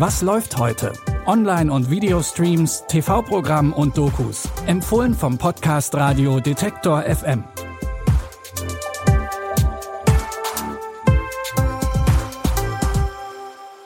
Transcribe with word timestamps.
Was 0.00 0.22
läuft 0.22 0.56
heute? 0.56 0.94
Online- 1.26 1.70
und 1.70 1.90
Videostreams, 1.90 2.84
TV-Programm 2.88 3.74
und 3.74 3.98
Dokus. 3.98 4.48
Empfohlen 4.64 5.12
vom 5.12 5.36
Podcast 5.36 5.94
Radio 5.94 6.40
Detektor 6.40 7.02
FM. 7.02 7.44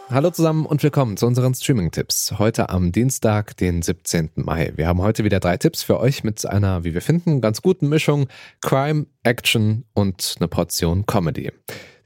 Hallo 0.09 0.31
zusammen 0.31 0.67
und 0.67 0.85
willkommen 0.85 1.17
zu 1.17 1.27
unseren 1.27 1.53
Streaming-Tipps. 1.53 2.39
Heute 2.39 2.69
am 2.69 2.93
Dienstag, 2.93 3.57
den 3.57 3.83
17. 3.83 4.31
Mai. 4.37 4.73
Wir 4.77 4.87
haben 4.87 5.03
heute 5.03 5.25
wieder 5.25 5.41
drei 5.41 5.57
Tipps 5.57 5.83
für 5.83 5.99
euch 5.99 6.23
mit 6.23 6.47
einer, 6.47 6.85
wie 6.85 6.95
wir 6.95 7.03
finden, 7.03 7.41
ganz 7.41 7.61
guten 7.61 7.89
Mischung 7.89 8.29
Crime, 8.61 9.07
Action 9.25 9.85
und 9.95 10.37
eine 10.39 10.47
Portion 10.47 11.07
Comedy. 11.07 11.51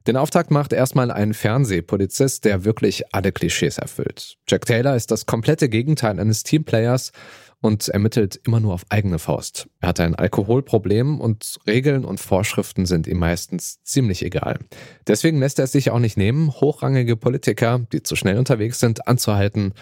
Den 0.08 0.16
Auftakt 0.16 0.50
macht 0.50 0.72
erstmal 0.72 1.10
ein 1.10 1.34
Fernsehpolizist, 1.34 2.46
der 2.46 2.64
wirklich 2.64 3.14
alle 3.14 3.30
Klischees 3.30 3.76
erfüllt. 3.76 4.38
Jack 4.48 4.64
Taylor 4.64 4.96
ist 4.96 5.10
das 5.10 5.26
komplette 5.26 5.68
Gegenteil 5.68 6.18
eines 6.18 6.44
Teamplayers 6.44 7.12
und 7.60 7.88
ermittelt 7.88 8.40
immer 8.46 8.58
nur 8.58 8.72
auf 8.72 8.86
eigene 8.88 9.18
Faust. 9.18 9.68
Er 9.80 9.90
hat 9.90 10.00
ein 10.00 10.14
Alkoholproblem 10.14 11.20
und 11.20 11.58
Regeln 11.66 12.06
und 12.06 12.20
Vorschriften 12.20 12.86
sind 12.86 13.06
ihm 13.06 13.18
meistens 13.18 13.82
ziemlich 13.82 14.24
egal. 14.24 14.60
Deswegen 15.06 15.40
lässt 15.40 15.58
er 15.58 15.66
es 15.66 15.72
sich 15.72 15.90
auch 15.90 15.98
nicht 15.98 16.16
nehmen, 16.16 16.52
hochrangige 16.52 17.16
Politiker, 17.16 17.80
die 17.92 18.02
zu 18.02 18.16
schnell 18.16 18.38
unterwegs 18.38 18.80
sind, 18.80 19.06
anzuhalten. 19.06 19.74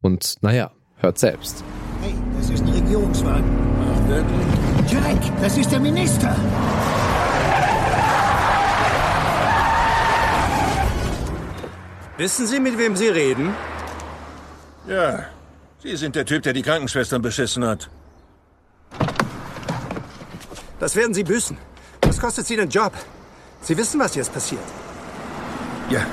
Und 0.00 0.38
naja, 0.40 0.72
hört 0.96 1.20
selbst. 1.20 1.62
Hey, 2.02 2.14
das 2.36 2.50
ist 2.50 2.64
ein 2.64 2.70
Regierungswagen. 2.70 3.44
Ach, 3.80 4.08
wirklich? 4.08 4.92
Jack, 4.92 5.40
das 5.40 5.56
ist 5.56 5.70
der 5.70 5.78
Minister. 5.78 6.34
Wissen 12.18 12.48
Sie, 12.48 12.58
mit 12.58 12.76
wem 12.76 12.96
Sie 12.96 13.06
reden? 13.06 13.54
Ja, 14.88 15.26
Sie 15.78 15.96
sind 15.96 16.16
der 16.16 16.24
Typ, 16.24 16.42
der 16.42 16.52
die 16.52 16.62
Krankenschwestern 16.62 17.22
beschissen 17.22 17.64
hat. 17.64 17.88
Das 20.80 20.96
werden 20.96 21.14
Sie 21.14 21.22
büßen. 21.22 21.56
Das 22.00 22.18
kostet 22.18 22.46
Sie 22.46 22.56
den 22.56 22.68
Job. 22.68 22.92
Sie 23.60 23.76
wissen, 23.76 24.00
was 24.00 24.16
jetzt 24.16 24.32
passiert. 24.32 24.62
Ja. 25.90 26.04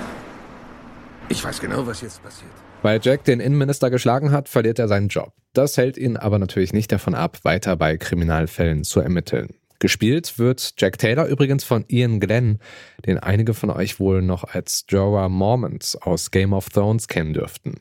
Ich 1.28 1.44
weiß 1.44 1.59
genau, 1.59 1.88
was 1.88 2.02
jetzt 2.02 2.22
passiert. 2.22 2.52
Weil 2.83 3.00
Jack 3.02 3.23
den 3.23 3.39
Innenminister 3.39 3.89
geschlagen 3.89 4.31
hat, 4.31 4.48
verliert 4.48 4.78
er 4.78 4.88
seinen 4.88 5.08
Job. 5.08 5.33
Das 5.53 5.76
hält 5.76 5.98
ihn 5.98 6.17
aber 6.17 6.38
natürlich 6.38 6.72
nicht 6.72 6.92
davon 6.92 7.16
ab, 7.16 7.39
weiter 7.42 7.78
bei 7.78 7.98
Kriminalfällen 7.98 8.83
zu 8.83 9.00
ermitteln. 9.00 9.56
Gespielt 9.80 10.40
wird 10.40 10.73
Jack 10.78 10.98
Taylor 10.98 11.26
übrigens 11.26 11.64
von 11.64 11.86
Ian 11.88 12.20
Glenn, 12.20 12.59
den 13.06 13.20
einige 13.20 13.54
von 13.54 13.70
euch 13.70 14.00
wohl 14.00 14.22
noch 14.22 14.44
als 14.44 14.86
Jorah 14.90 15.30
Mormont 15.30 15.98
aus 16.02 16.32
Game 16.32 16.54
of 16.54 16.70
Thrones 16.70 17.08
kennen 17.08 17.34
dürften. 17.34 17.76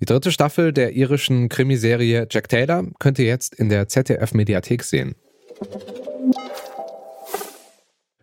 Die 0.00 0.06
dritte 0.06 0.32
Staffel 0.32 0.72
der 0.72 0.92
irischen 0.92 1.48
Krimiserie 1.48 2.26
Jack 2.30 2.48
Taylor 2.48 2.84
könnt 2.98 3.18
ihr 3.18 3.26
jetzt 3.26 3.54
in 3.54 3.68
der 3.68 3.88
ZDF-Mediathek 3.88 4.82
sehen. 4.82 5.14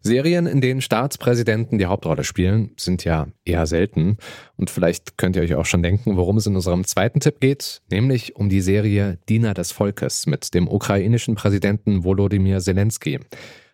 Serien, 0.09 0.47
in 0.47 0.59
denen 0.59 0.81
Staatspräsidenten 0.81 1.77
die 1.77 1.85
Hauptrolle 1.85 2.23
spielen, 2.23 2.71
sind 2.77 3.03
ja 3.03 3.27
eher 3.45 3.67
selten. 3.67 4.17
Und 4.57 4.69
vielleicht 4.69 5.17
könnt 5.17 5.35
ihr 5.35 5.43
euch 5.43 5.53
auch 5.53 5.67
schon 5.67 5.83
denken, 5.83 6.17
worum 6.17 6.37
es 6.37 6.47
in 6.47 6.55
unserem 6.55 6.83
zweiten 6.83 7.19
Tipp 7.19 7.39
geht, 7.39 7.81
nämlich 7.91 8.35
um 8.35 8.49
die 8.49 8.61
Serie 8.61 9.19
Diener 9.29 9.53
des 9.53 9.71
Volkes 9.71 10.25
mit 10.25 10.53
dem 10.55 10.67
ukrainischen 10.67 11.35
Präsidenten 11.35 12.03
Volodymyr 12.03 12.59
Zelensky. 12.59 13.19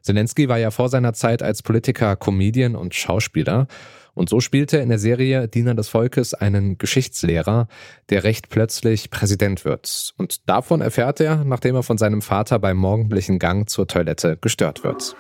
Zelensky 0.02 0.50
war 0.50 0.60
ja 0.60 0.72
vor 0.72 0.90
seiner 0.90 1.14
Zeit 1.14 1.42
als 1.42 1.64
Politiker 1.64 2.16
Comedian 2.18 2.76
und 2.76 2.94
Schauspieler. 2.94 3.68
Und 4.14 4.30
so 4.30 4.40
spielte 4.40 4.78
er 4.78 4.84
in 4.84 4.90
der 4.90 5.00
Serie 5.00 5.48
Diener 5.48 5.74
des 5.74 5.88
Volkes 5.88 6.34
einen 6.34 6.78
Geschichtslehrer, 6.78 7.68
der 8.10 8.24
recht 8.24 8.50
plötzlich 8.50 9.10
Präsident 9.10 9.64
wird. 9.64 10.14
Und 10.18 10.50
davon 10.50 10.82
erfährt 10.82 11.22
er, 11.22 11.46
nachdem 11.46 11.76
er 11.76 11.84
von 11.84 11.98
seinem 11.98 12.22
Vater 12.22 12.60
beim 12.60 12.78
morgendlichen 12.78 13.40
Gang 13.40 13.70
zur 13.70 13.88
Toilette 13.88 14.38
gestört 14.40 14.84
wird. 14.84 15.16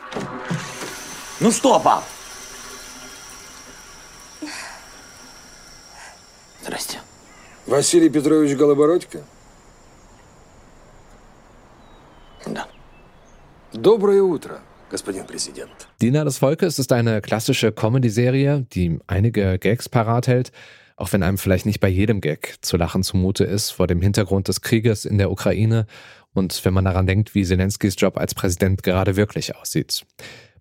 Ну 1.40 1.50
что, 1.50 1.80
пап? 1.80 2.04
Здрасте. 6.62 6.98
Василий 7.66 8.10
Петрович 8.10 8.56
Голобородько? 8.56 9.24
Да. 12.46 12.66
Доброе 13.72 14.22
утро, 14.22 14.60
господин 14.90 15.24
Präsident. 15.26 15.70
Diener 16.00 16.24
des 16.24 16.38
Volkes 16.38 16.78
ist 16.78 16.92
eine 16.92 17.20
klassische 17.20 17.72
Comedy-Serie, 17.72 18.66
die 18.72 18.98
einige 19.06 19.58
Gags 19.58 19.88
parat 19.88 20.26
hält, 20.26 20.52
auch 20.96 21.12
wenn 21.12 21.22
einem 21.22 21.38
vielleicht 21.38 21.64
nicht 21.64 21.80
bei 21.80 21.88
jedem 21.88 22.20
Gag 22.20 22.56
zu 22.60 22.76
lachen 22.76 23.02
zumute 23.02 23.44
ist 23.44 23.70
vor 23.70 23.86
dem 23.86 24.02
Hintergrund 24.02 24.48
des 24.48 24.60
Krieges 24.60 25.04
in 25.04 25.16
der 25.18 25.30
Ukraine 25.30 25.86
und 26.34 26.64
wenn 26.64 26.74
man 26.74 26.84
daran 26.84 27.06
denkt, 27.06 27.34
wie 27.34 27.44
Zelenskys 27.44 27.94
Job 27.98 28.18
als 28.18 28.34
Präsident 28.34 28.82
gerade 28.82 29.16
wirklich 29.16 29.56
aussieht. 29.56 30.04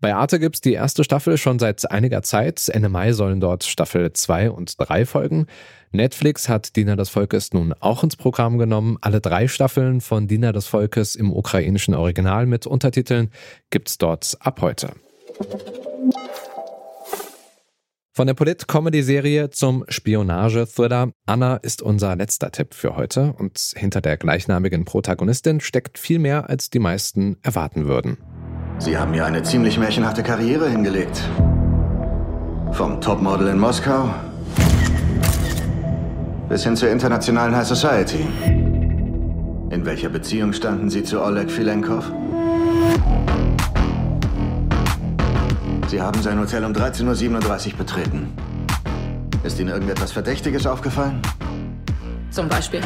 Bei 0.05 0.15
Arte 0.15 0.39
gibt's 0.39 0.61
die 0.61 0.75
erste 0.75 1.03
Staffel 1.03 1.39
schon 1.39 1.59
seit 1.59 1.91
einiger 1.91 2.21
Zeit. 2.21 2.69
Ende 2.69 2.91
Mai 2.91 3.15
sollen 3.15 3.41
dort 3.41 3.65
Staffel 3.65 4.13
2 4.13 4.51
und 4.51 4.75
3 4.79 5.07
folgen. 5.07 5.47
Netflix 5.93 6.47
hat 6.47 6.77
Diener 6.77 6.95
des 6.95 7.09
Volkes 7.09 7.55
nun 7.55 7.73
auch 7.81 8.05
ins 8.05 8.15
Programm 8.15 8.59
genommen. 8.59 8.99
Alle 9.01 9.23
drei 9.23 9.49
Staffeln 9.49 10.03
von 10.03 10.29
Diener 10.29 10.53
des 10.53 10.67
Volkes 10.67 11.17
im 11.17 11.33
ukrainischen 11.33 11.95
Original 11.95 12.45
mit 12.45 12.67
Untertiteln 12.67 13.31
gibt's 13.71 13.97
dort 13.97 14.37
ab 14.41 14.61
heute. 14.61 14.91
Von 18.13 18.27
der 18.27 18.35
Polit-Comedy-Serie 18.35 19.49
zum 19.49 19.87
Spionage-Thriller 19.89 21.13
Anna 21.25 21.57
ist 21.57 21.81
unser 21.81 22.15
letzter 22.15 22.53
Tipp 22.53 22.75
für 22.75 22.95
heute 22.95 23.33
und 23.39 23.59
hinter 23.75 24.03
der 24.03 24.19
gleichnamigen 24.19 24.85
Protagonistin 24.85 25.61
steckt 25.61 25.99
viel 25.99 26.19
mehr, 26.19 26.51
als 26.51 26.69
die 26.69 26.79
meisten 26.79 27.39
erwarten 27.43 27.87
würden. 27.87 28.19
Sie 28.79 28.99
haben 28.99 29.13
mir 29.13 29.25
eine 29.25 29.43
ziemlich 29.43 29.79
märchenhafte 29.79 30.23
Karriere 30.23 30.69
hingelegt. 30.69 31.23
Vom 32.73 33.01
Topmodel 33.01 33.49
in 33.49 33.59
Moskau 33.59 34.11
bis 36.49 36.63
hin 36.63 36.77
zur 36.77 36.91
internationalen 36.91 37.57
High 37.57 37.67
Society. 37.67 38.27
In 39.71 39.85
welcher 39.85 40.09
Beziehung 40.09 40.53
standen 40.53 40.91
Sie 40.91 41.03
zu 41.03 41.21
Oleg 41.21 41.51
Filenkov? 41.51 42.05
Sie 45.89 46.01
haben 46.01 46.23
sein 46.23 46.39
Hotel 46.39 46.65
um 46.65 46.73
13.37 46.73 47.73
Uhr 47.73 47.79
betreten. 47.79 48.33
Ist 49.43 49.59
Ihnen 49.59 49.71
irgendetwas 49.71 50.13
Verdächtiges 50.13 50.67
aufgefallen? 50.67 51.21
Zum 52.31 52.49
Beispiel. 52.49 52.81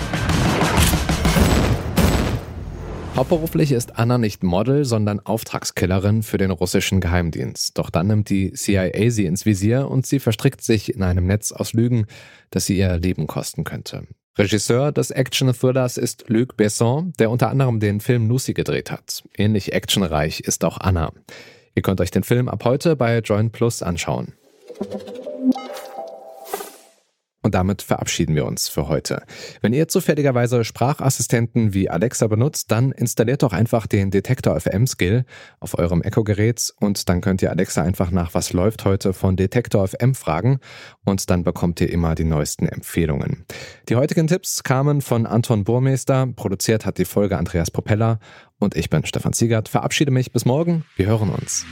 Hauptberuflich 3.18 3.72
ist 3.72 3.98
Anna 3.98 4.16
nicht 4.16 4.44
Model, 4.44 4.84
sondern 4.84 5.18
Auftragskillerin 5.18 6.22
für 6.22 6.38
den 6.38 6.52
russischen 6.52 7.00
Geheimdienst. 7.00 7.76
Doch 7.76 7.90
dann 7.90 8.06
nimmt 8.06 8.30
die 8.30 8.52
CIA 8.52 9.10
sie 9.10 9.26
ins 9.26 9.44
Visier 9.44 9.90
und 9.90 10.06
sie 10.06 10.20
verstrickt 10.20 10.62
sich 10.62 10.94
in 10.94 11.02
einem 11.02 11.26
Netz 11.26 11.50
aus 11.50 11.72
Lügen, 11.72 12.06
das 12.50 12.66
sie 12.66 12.78
ihr 12.78 12.96
Leben 12.96 13.26
kosten 13.26 13.64
könnte. 13.64 14.06
Regisseur 14.38 14.92
des 14.92 15.10
Action-Thrillers 15.10 15.96
ist 15.96 16.26
Luc 16.28 16.56
Besson, 16.56 17.12
der 17.18 17.32
unter 17.32 17.50
anderem 17.50 17.80
den 17.80 17.98
Film 17.98 18.28
Lucy 18.28 18.54
gedreht 18.54 18.92
hat. 18.92 19.24
Ähnlich 19.36 19.72
actionreich 19.72 20.38
ist 20.38 20.64
auch 20.64 20.78
Anna. 20.78 21.10
Ihr 21.74 21.82
könnt 21.82 22.00
euch 22.00 22.12
den 22.12 22.22
Film 22.22 22.48
ab 22.48 22.64
heute 22.64 22.94
bei 22.94 23.18
Join 23.18 23.50
Plus 23.50 23.82
anschauen. 23.82 24.34
Und 27.48 27.54
damit 27.54 27.80
verabschieden 27.80 28.34
wir 28.34 28.44
uns 28.44 28.68
für 28.68 28.88
heute. 28.88 29.22
Wenn 29.62 29.72
ihr 29.72 29.88
zufälligerweise 29.88 30.64
Sprachassistenten 30.64 31.72
wie 31.72 31.88
Alexa 31.88 32.26
benutzt, 32.26 32.70
dann 32.70 32.92
installiert 32.92 33.42
doch 33.42 33.54
einfach 33.54 33.86
den 33.86 34.10
Detektor 34.10 34.60
FM 34.60 34.86
Skill 34.86 35.24
auf 35.58 35.78
eurem 35.78 36.02
Echo-Gerät 36.02 36.74
und 36.78 37.08
dann 37.08 37.22
könnt 37.22 37.40
ihr 37.40 37.50
Alexa 37.50 37.82
einfach 37.82 38.10
nach 38.10 38.34
Was 38.34 38.52
läuft 38.52 38.84
heute 38.84 39.14
von 39.14 39.36
Detektor 39.36 39.88
FM 39.88 40.14
fragen 40.14 40.58
und 41.06 41.30
dann 41.30 41.42
bekommt 41.42 41.80
ihr 41.80 41.90
immer 41.90 42.14
die 42.14 42.24
neuesten 42.24 42.66
Empfehlungen. 42.66 43.46
Die 43.88 43.96
heutigen 43.96 44.26
Tipps 44.26 44.62
kamen 44.62 45.00
von 45.00 45.24
Anton 45.24 45.64
Burmeister, 45.64 46.26
produziert 46.36 46.84
hat 46.84 46.98
die 46.98 47.06
Folge 47.06 47.38
Andreas 47.38 47.70
Propeller 47.70 48.18
und 48.58 48.76
ich 48.76 48.90
bin 48.90 49.06
Stefan 49.06 49.32
Ziegert. 49.32 49.70
Verabschiede 49.70 50.10
mich 50.10 50.32
bis 50.32 50.44
morgen. 50.44 50.84
Wir 50.96 51.06
hören 51.06 51.30
uns. 51.30 51.64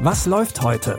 Was 0.00 0.26
läuft 0.26 0.60
heute? 0.60 0.98